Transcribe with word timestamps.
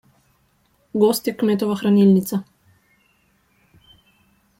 Gozd 1.03 1.29
je 1.29 1.33
kmetova 1.41 1.75
hranilnica. 1.81 2.39